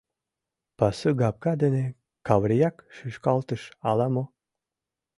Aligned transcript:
Пасугапка 0.77 1.53
дене 1.63 1.85
Каврияк 2.27 2.75
шӱшкалтыш 2.95 3.63
ала-мо?.. 3.89 4.23